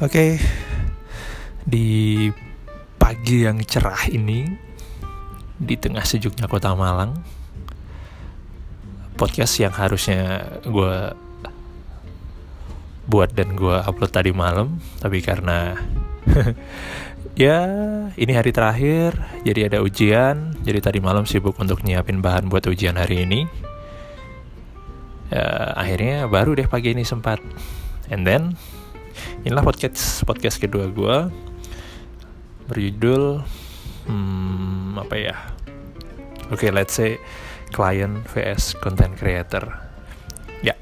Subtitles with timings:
[0.00, 0.40] Oke,
[1.68, 2.24] di
[2.96, 4.48] pagi yang cerah ini,
[5.60, 7.20] di tengah sejuknya kota Malang,
[9.20, 11.12] podcast yang harusnya gue
[13.12, 15.76] buat dan gue upload tadi malam, tapi karena
[17.36, 17.60] ya
[18.16, 22.96] ini hari terakhir, jadi ada ujian, jadi tadi malam sibuk untuk nyiapin bahan buat ujian
[22.96, 23.44] hari ini.
[25.28, 27.44] Ya, akhirnya baru deh pagi ini sempat,
[28.08, 28.56] and then
[29.40, 31.16] inilah podcast podcast kedua gue
[32.68, 33.40] berjudul
[34.06, 35.36] hmm, apa ya?
[36.52, 37.16] Oke okay, let's say
[37.72, 39.64] client vs content creator.
[40.60, 40.76] Ya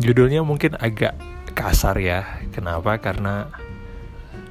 [0.00, 1.14] judulnya mungkin agak
[1.52, 2.40] kasar ya.
[2.56, 2.96] Kenapa?
[2.98, 3.52] Karena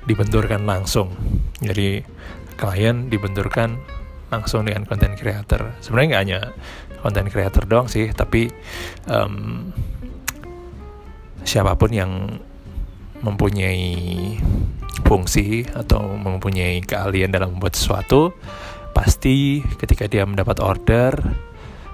[0.06, 1.18] dibenturkan langsung.
[1.58, 2.06] Jadi
[2.54, 3.82] klien dibenturkan
[4.30, 5.74] langsung dengan content creator.
[5.82, 6.40] Sebenarnya nggak hanya
[7.02, 8.50] content creator doang sih tapi
[9.10, 9.70] um,
[11.48, 12.12] siapa pun yang
[13.22, 14.38] mempunyai
[15.06, 18.36] fungsi atau mempunyai keahlian dalam membuat sesuatu,
[18.92, 21.14] pasti ketika dia mendapat order,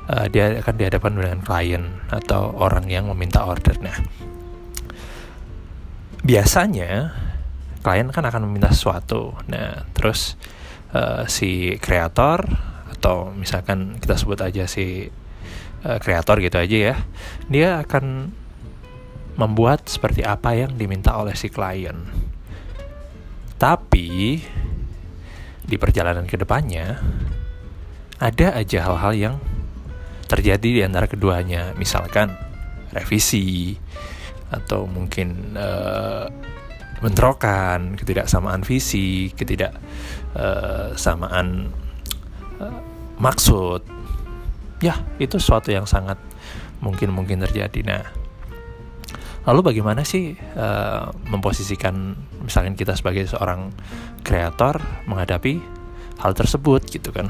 [0.09, 3.95] uh, dia akan dihadapkan dengan klien atau orang yang meminta ordernya.
[6.23, 7.11] Biasanya
[7.83, 9.35] klien kan akan meminta sesuatu.
[9.51, 10.39] Nah, terus
[10.95, 12.47] uh, si kreator
[12.95, 15.11] atau misalkan kita sebut aja si
[15.83, 16.95] uh, kreator gitu aja ya,
[17.51, 18.31] dia akan
[19.33, 21.97] membuat seperti apa yang diminta oleh si klien.
[23.57, 24.37] Tapi
[25.63, 26.99] di perjalanan ke depannya
[28.19, 29.39] ada aja hal-hal yang
[30.27, 32.31] terjadi di antara keduanya, misalkan
[32.93, 33.75] revisi
[34.53, 36.29] atau mungkin uh,
[37.01, 41.47] bentrokan, ketidaksamaan visi, ketidaksamaan
[42.61, 42.79] uh,
[43.19, 43.81] maksud.
[44.79, 46.17] Ya, itu sesuatu yang sangat
[46.83, 47.83] mungkin mungkin terjadi.
[47.83, 48.03] Nah,
[49.43, 52.15] Lalu bagaimana sih uh, memposisikan
[52.47, 53.75] misalnya kita sebagai seorang
[54.23, 55.59] kreator menghadapi
[56.23, 57.27] hal tersebut gitu kan?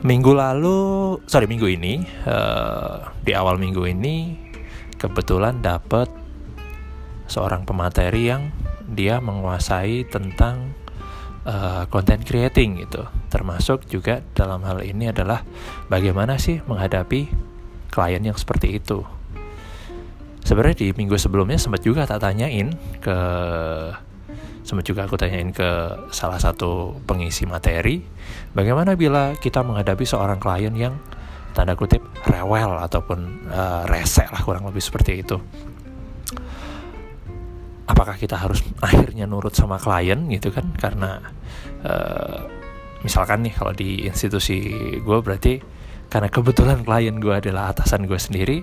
[0.00, 4.34] Minggu lalu, sorry minggu ini, uh, di awal minggu ini
[4.98, 6.10] kebetulan dapat
[7.30, 8.50] seorang pemateri yang
[8.90, 10.74] dia menguasai tentang
[11.46, 13.06] uh, content creating gitu.
[13.30, 15.46] Termasuk juga dalam hal ini adalah
[15.86, 17.30] bagaimana sih menghadapi
[17.94, 19.19] klien yang seperti itu
[20.50, 23.18] sebenarnya di minggu sebelumnya sempat juga tak tanyain ke
[24.66, 25.70] sempat juga aku tanyain ke
[26.10, 28.02] salah satu pengisi materi
[28.50, 30.98] bagaimana bila kita menghadapi seorang klien yang
[31.54, 35.38] tanda kutip rewel ataupun uh, rese lah kurang lebih seperti itu.
[37.90, 40.70] Apakah kita harus akhirnya nurut sama klien gitu kan?
[40.78, 41.18] Karena
[41.82, 42.38] uh,
[43.02, 45.58] misalkan nih kalau di institusi gue berarti
[46.10, 48.62] karena kebetulan klien gue adalah atasan gue sendiri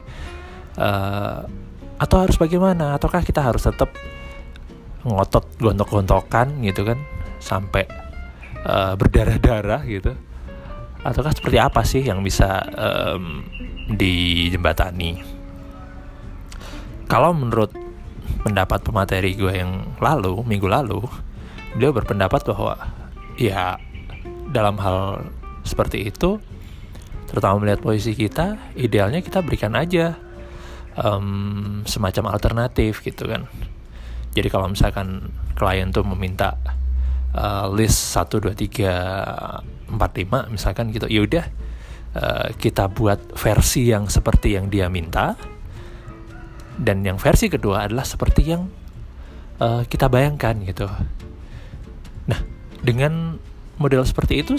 [0.80, 1.67] uh,
[1.98, 2.94] atau harus bagaimana?
[2.98, 3.94] Ataukah kita harus tetap
[5.06, 7.02] ngotot gontok-gontokan gitu kan?
[7.42, 7.90] Sampai
[8.66, 10.14] uh, berdarah-darah gitu.
[11.02, 13.46] Ataukah seperti apa sih yang bisa um,
[13.90, 15.22] dijembatani?
[17.08, 17.72] Kalau menurut
[18.44, 21.02] pendapat pemateri gue yang lalu minggu lalu
[21.76, 22.76] beliau berpendapat bahwa
[23.40, 23.80] ya
[24.50, 25.30] dalam hal
[25.68, 26.40] seperti itu
[27.28, 30.16] terutama melihat posisi kita idealnya kita berikan aja
[31.00, 33.46] um, semacam alternatif gitu kan.
[34.34, 36.58] Jadi kalau misalkan klien tuh meminta
[37.34, 41.46] uh, list 1 2 3 4 5 misalkan gitu ya udah
[42.18, 45.38] uh, kita buat versi yang seperti yang dia minta.
[46.78, 48.70] Dan yang versi kedua adalah seperti yang
[49.58, 50.86] uh, kita bayangkan gitu.
[52.30, 52.40] Nah
[52.86, 53.42] dengan
[53.82, 54.54] model seperti itu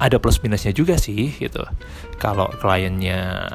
[0.00, 1.60] ada plus minusnya juga sih gitu.
[2.16, 3.52] Kalau kliennya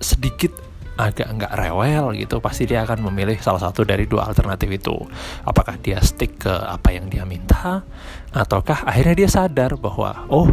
[0.00, 0.71] sedikit
[1.02, 4.94] agak nggak rewel gitu pasti dia akan memilih salah satu dari dua alternatif itu.
[5.42, 7.82] Apakah dia stick ke apa yang dia minta
[8.30, 10.46] ataukah akhirnya dia sadar bahwa oh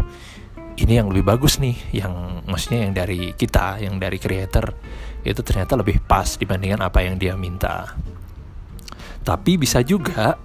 [0.79, 4.73] ini yang lebih bagus nih yang maksudnya yang dari kita yang dari creator
[5.21, 7.93] itu ternyata lebih pas dibandingkan apa yang dia minta.
[9.21, 10.39] Tapi bisa juga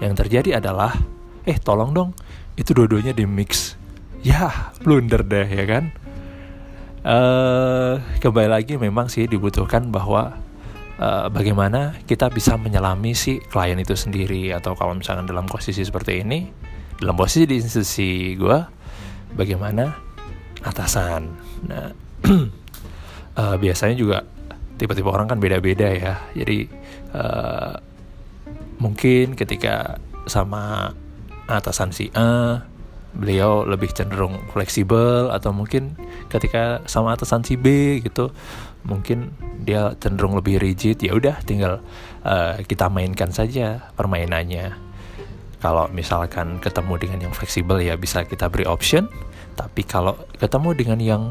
[0.00, 0.96] yang terjadi adalah
[1.44, 2.10] eh tolong dong
[2.56, 3.76] itu dua-duanya di mix.
[4.24, 5.92] Ya blunder deh ya kan
[7.04, 10.36] uh, kembali lagi memang sih dibutuhkan bahwa
[11.00, 16.24] uh, bagaimana kita bisa menyelami si klien itu sendiri atau kalau misalkan dalam posisi seperti
[16.24, 16.50] ini
[17.00, 18.58] dalam posisi di institusi gue
[19.32, 19.88] bagaimana
[20.60, 21.22] atasan.
[21.64, 21.88] Nah
[23.36, 24.20] uh, biasanya juga
[24.76, 26.14] tipe-tipe orang kan beda-beda ya.
[26.36, 26.68] Jadi
[27.16, 27.72] uh,
[28.80, 29.96] mungkin ketika
[30.28, 30.92] sama
[31.48, 32.64] atasan si A
[33.10, 35.98] beliau lebih cenderung fleksibel atau mungkin
[36.30, 38.30] ketika sama atasan si B gitu
[38.86, 41.84] mungkin dia cenderung lebih rigid ya udah tinggal
[42.24, 44.72] uh, kita mainkan saja permainannya.
[45.60, 49.04] Kalau misalkan ketemu dengan yang fleksibel ya bisa kita beri option
[49.58, 51.22] tapi kalau ketemu dengan yang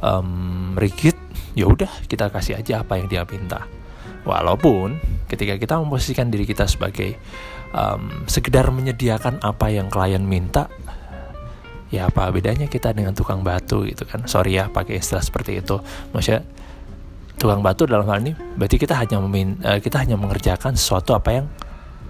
[0.00, 1.12] um, rigid
[1.52, 3.68] ya udah kita kasih aja apa yang dia minta.
[4.24, 4.96] Walaupun
[5.28, 7.20] ketika kita memposisikan diri kita sebagai
[7.74, 10.70] um, sekedar menyediakan apa yang klien minta
[11.90, 14.26] ya apa bedanya kita dengan tukang batu gitu kan?
[14.30, 15.78] Sorry ya pakai istilah seperti itu.
[16.14, 16.42] Maksudnya
[17.38, 21.42] tukang batu dalam hal ini berarti kita hanya memin uh, kita hanya mengerjakan sesuatu apa
[21.42, 21.46] yang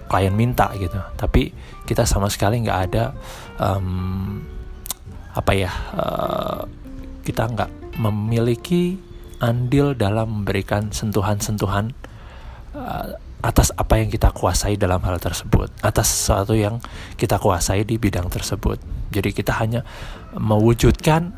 [0.05, 0.97] klien minta gitu.
[1.17, 1.53] Tapi
[1.85, 3.13] kita sama sekali nggak ada
[3.61, 4.41] um,
[5.35, 6.63] apa ya uh,
[7.25, 8.97] kita nggak memiliki
[9.43, 11.91] andil dalam memberikan sentuhan-sentuhan
[12.73, 16.79] uh, atas apa yang kita kuasai dalam hal tersebut, atas sesuatu yang
[17.19, 18.79] kita kuasai di bidang tersebut.
[19.11, 19.85] Jadi kita hanya
[20.33, 21.35] mewujudkan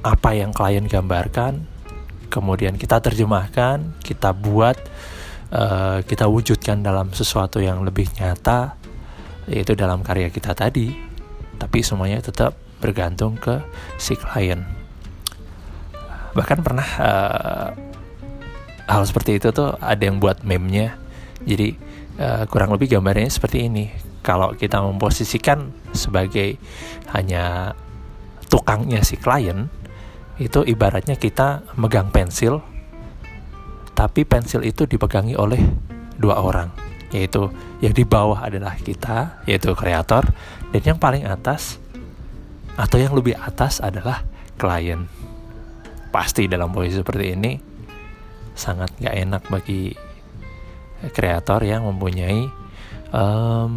[0.00, 1.66] apa yang klien gambarkan,
[2.30, 4.78] kemudian kita terjemahkan, kita buat,
[5.52, 8.78] uh, kita wujudkan dalam sesuatu yang lebih nyata,
[9.50, 10.94] yaitu dalam karya kita tadi.
[11.56, 13.60] Tapi semuanya tetap bergantung ke
[13.96, 14.64] si klien.
[16.36, 17.68] Bahkan pernah uh,
[18.86, 21.05] hal seperti itu tuh ada yang buat meme-nya
[21.46, 21.78] jadi
[22.18, 23.88] uh, kurang lebih gambarnya seperti ini.
[24.26, 26.58] Kalau kita memposisikan sebagai
[27.14, 27.72] hanya
[28.50, 29.70] tukangnya si klien,
[30.42, 32.58] itu ibaratnya kita megang pensil,
[33.94, 35.62] tapi pensil itu dipegangi oleh
[36.18, 36.74] dua orang,
[37.14, 40.26] yaitu yang di bawah adalah kita, yaitu kreator,
[40.74, 41.78] dan yang paling atas
[42.76, 44.26] atau yang lebih atas adalah
[44.58, 45.06] klien.
[46.10, 47.52] Pasti dalam posisi seperti ini
[48.56, 49.92] sangat gak enak bagi
[51.12, 52.48] kreator yang mempunyai
[53.12, 53.74] um,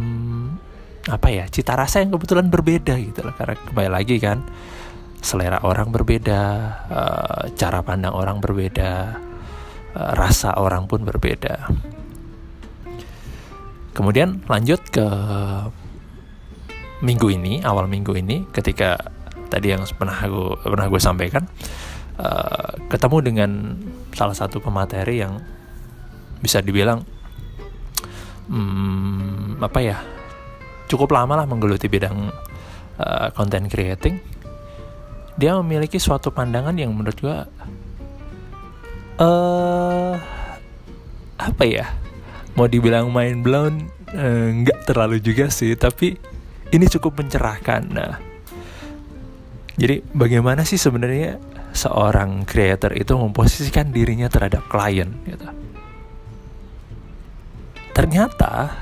[1.08, 3.34] apa ya cita rasa yang kebetulan berbeda gitu loh.
[3.34, 4.44] Karena kembali lagi kan
[5.20, 6.40] selera orang berbeda
[6.88, 9.20] uh, cara pandang orang berbeda
[9.96, 11.68] uh, rasa orang pun berbeda.
[13.90, 15.06] Kemudian lanjut ke
[17.04, 18.96] minggu ini awal minggu ini ketika
[19.50, 21.44] tadi yang pernah gue pernah gue sampaikan
[22.20, 23.50] uh, ketemu dengan
[24.14, 25.40] salah satu pemateri yang
[26.40, 27.04] bisa dibilang
[28.48, 29.98] hmm, apa ya
[30.90, 32.32] cukup lama lah menggeluti bidang
[32.98, 34.18] uh, content creating.
[35.38, 37.46] Dia memiliki suatu pandangan yang menurut gua
[39.22, 40.14] uh,
[41.40, 41.86] apa ya
[42.58, 46.18] mau dibilang main blown uh, nggak terlalu juga sih tapi
[46.74, 47.82] ini cukup mencerahkan.
[47.88, 48.12] Nah
[49.80, 51.40] jadi bagaimana sih sebenarnya
[51.72, 55.46] seorang creator itu memposisikan dirinya terhadap klien gitu
[57.92, 58.72] ternyata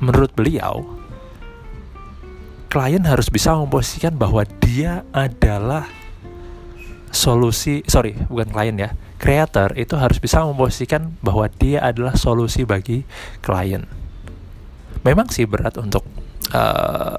[0.00, 0.84] menurut beliau
[2.68, 5.86] klien harus bisa memposisikan bahwa dia adalah
[7.14, 8.90] solusi sorry bukan klien ya
[9.22, 13.06] creator itu harus bisa memposisikan bahwa dia adalah solusi bagi
[13.40, 13.88] klien.
[15.00, 16.04] Memang sih berat untuk
[16.52, 17.16] uh,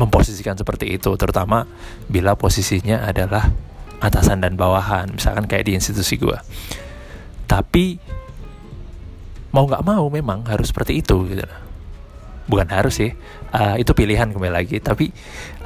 [0.00, 1.68] memposisikan seperti itu terutama
[2.08, 3.52] bila posisinya adalah
[4.00, 6.38] atasan dan bawahan misalkan kayak di institusi gue
[7.44, 8.00] tapi
[9.50, 11.44] mau nggak mau memang harus seperti itu gitu.
[12.50, 13.10] Bukan harus sih.
[13.54, 14.78] Uh, itu pilihan kembali lagi.
[14.82, 15.10] Tapi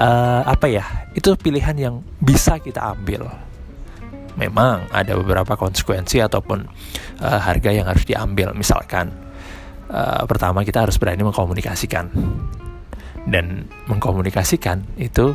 [0.01, 0.85] uh, apa ya
[1.17, 3.29] itu pilihan yang bisa kita ambil.
[4.35, 6.67] Memang ada beberapa konsekuensi ataupun
[7.23, 8.53] uh, harga yang harus diambil.
[8.53, 9.13] Misalkan
[9.89, 12.09] uh, pertama kita harus berani mengkomunikasikan.
[13.25, 15.33] Dan mengkomunikasikan itu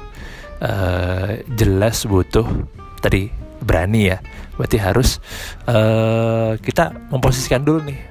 [0.61, 2.45] uh, jelas butuh
[3.01, 3.33] tadi
[3.65, 4.21] berani ya.
[4.53, 5.17] Berarti harus
[5.65, 8.08] uh, kita memposisikan dulu nih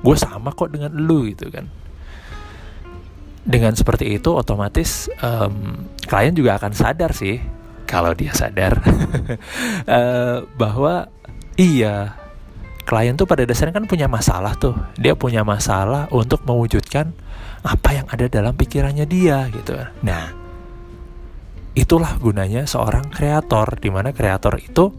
[0.00, 1.68] gue sama kok dengan lu gitu kan.
[3.40, 7.40] Dengan seperti itu otomatis um, klien juga akan sadar sih
[7.88, 8.80] kalau dia sadar.
[9.84, 11.08] Uh, bahwa
[11.56, 12.16] iya
[12.84, 14.76] klien tuh pada dasarnya kan punya masalah tuh.
[14.96, 17.12] Dia punya masalah untuk mewujudkan
[17.60, 19.76] apa yang ada dalam pikirannya dia gitu.
[20.04, 20.40] Nah
[21.76, 24.90] itulah gunanya seorang kreator di mana kreator itu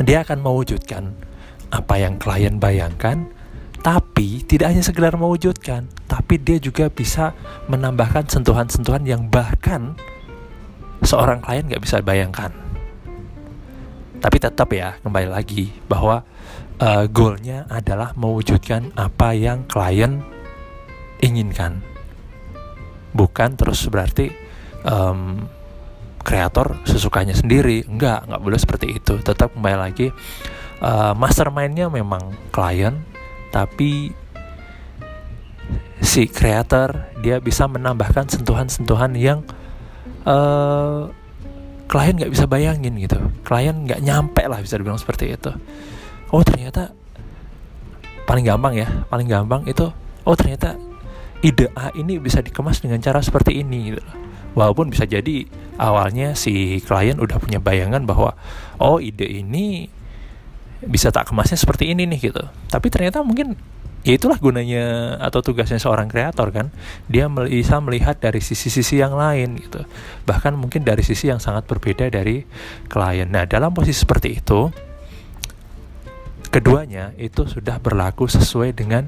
[0.00, 1.12] dia akan mewujudkan
[1.70, 3.28] apa yang klien bayangkan
[3.80, 7.32] tapi tidak hanya sekedar mewujudkan tapi dia juga bisa
[7.70, 9.96] menambahkan sentuhan-sentuhan yang bahkan
[11.00, 12.52] seorang klien nggak bisa bayangkan.
[14.20, 16.28] Tapi tetap ya kembali lagi bahwa
[16.76, 20.20] uh, goalnya adalah mewujudkan apa yang klien
[21.24, 21.80] inginkan.
[23.16, 24.28] Bukan terus berarti
[24.84, 25.48] um,
[26.20, 27.88] kreator sesukanya sendiri.
[27.88, 29.16] Enggak nggak boleh seperti itu.
[29.24, 30.12] Tetap kembali lagi
[30.84, 33.08] uh, mastermindnya memang klien
[33.50, 34.14] tapi
[36.00, 39.44] si kreator dia bisa menambahkan sentuhan-sentuhan yang
[40.24, 41.12] uh,
[41.90, 43.18] klien nggak bisa bayangin gitu.
[43.44, 45.52] Klien nggak nyampe lah bisa dibilang seperti itu.
[46.30, 46.94] Oh ternyata
[48.24, 49.90] paling gampang ya paling gampang itu
[50.22, 50.78] oh ternyata
[51.42, 54.02] ide A ini bisa dikemas dengan cara seperti ini gitu.
[54.54, 55.46] Walaupun bisa jadi
[55.78, 58.34] awalnya si klien udah punya bayangan bahwa
[58.82, 59.86] oh ide ini
[60.84, 62.44] bisa tak kemasnya seperti ini nih gitu.
[62.72, 63.56] Tapi ternyata mungkin
[64.00, 66.72] ya itulah gunanya atau tugasnya seorang kreator kan.
[67.08, 69.84] Dia bisa melihat dari sisi-sisi yang lain gitu.
[70.24, 72.44] Bahkan mungkin dari sisi yang sangat berbeda dari
[72.88, 73.28] klien.
[73.28, 74.72] Nah dalam posisi seperti itu
[76.50, 79.06] keduanya itu sudah berlaku sesuai dengan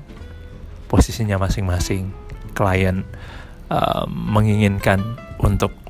[0.87, 2.13] posisinya masing-masing.
[2.53, 3.03] Klien
[3.73, 5.01] uh, menginginkan
[5.41, 5.82] untuk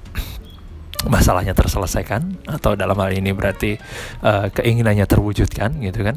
[1.10, 3.78] masalahnya terselesaikan atau dalam hal ini berarti
[4.22, 6.16] uh, keinginannya terwujudkan gitu kan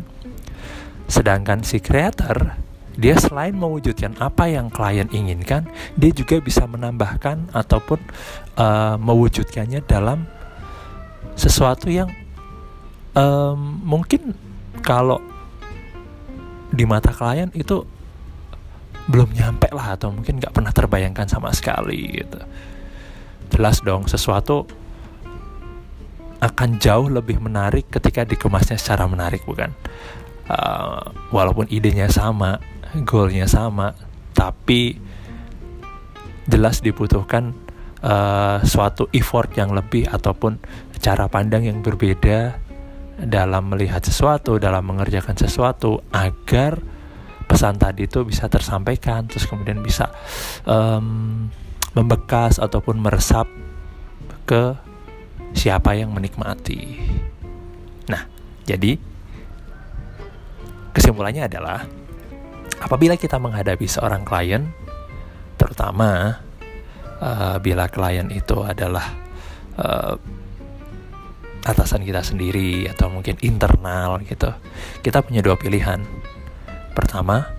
[1.05, 2.65] sedangkan si kreator
[2.95, 5.67] dia selain mewujudkan apa yang klien inginkan,
[5.99, 7.99] dia juga bisa menambahkan ataupun
[8.55, 10.23] uh, mewujudkannya dalam
[11.35, 12.07] sesuatu yang
[13.11, 14.31] um, mungkin
[14.79, 15.19] kalau
[16.71, 17.83] di mata klien itu
[19.11, 22.39] belum nyampe lah atau mungkin nggak pernah terbayangkan sama sekali gitu.
[23.51, 24.65] Jelas dong sesuatu
[26.43, 29.71] akan jauh lebih menarik ketika dikemasnya secara menarik bukan?
[30.45, 31.01] Uh,
[31.33, 32.61] walaupun idenya sama,
[33.01, 33.97] goalnya sama
[34.35, 34.99] tapi
[36.45, 37.55] jelas dibutuhkan
[38.05, 40.61] uh, suatu effort yang lebih ataupun
[41.01, 42.59] cara pandang yang berbeda
[43.15, 46.83] dalam melihat sesuatu, dalam mengerjakan sesuatu agar
[47.47, 50.11] pesan tadi itu bisa tersampaikan, terus kemudian bisa
[50.67, 51.47] um,
[51.95, 53.47] membekas ataupun meresap
[54.43, 54.75] ke
[55.55, 56.99] siapa yang menikmati.
[58.11, 58.27] Nah,
[58.67, 58.99] jadi
[60.91, 61.87] kesimpulannya adalah
[62.83, 64.67] apabila kita menghadapi seorang klien,
[65.55, 66.43] terutama
[67.23, 69.15] uh, bila klien itu adalah
[69.79, 70.19] uh,
[71.65, 74.51] atasan kita sendiri atau mungkin internal gitu,
[75.01, 76.03] kita punya dua pilihan.
[76.93, 77.49] Pertama,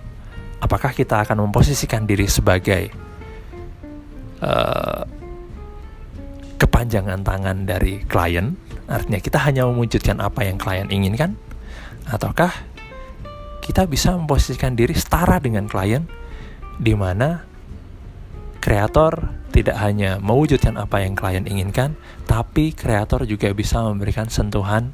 [0.62, 3.05] apakah kita akan memposisikan diri sebagai
[4.40, 5.04] uh,
[6.56, 8.56] kepanjangan tangan dari klien,
[8.88, 11.36] artinya kita hanya mewujudkan apa yang klien inginkan,
[12.08, 12.52] ataukah
[13.60, 16.06] kita bisa memposisikan diri setara dengan klien
[16.80, 17.44] di mana
[18.62, 24.90] kreator tidak hanya mewujudkan apa yang klien inginkan, tapi kreator juga bisa memberikan sentuhan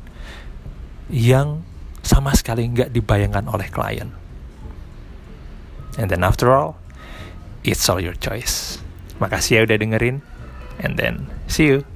[1.09, 1.63] yang
[2.03, 4.11] sama sekali nggak dibayangkan oleh klien.
[5.95, 6.81] And then after all,
[7.63, 8.82] it's all your choice.
[9.23, 10.19] Makasih ya udah dengerin,
[10.83, 11.87] and then see you.